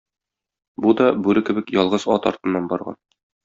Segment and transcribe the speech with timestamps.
[0.85, 3.03] Бу да, бүре кебек, ялгыз ат артыннан барган.